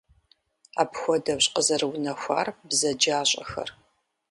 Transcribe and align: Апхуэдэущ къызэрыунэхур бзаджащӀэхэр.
Апхуэдэущ 0.81 1.45
къызэрыунэхур 1.53 2.47
бзаджащӀэхэр. 2.67 3.69